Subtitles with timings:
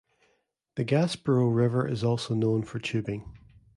[0.77, 3.35] The Gaspereau River is also known for tubing.